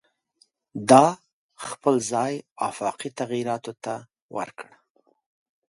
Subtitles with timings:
[0.89, 1.05] دا
[1.67, 2.33] خپل ځای
[2.69, 3.93] آفاقي تغییراتو ته
[4.35, 4.69] ورکړ.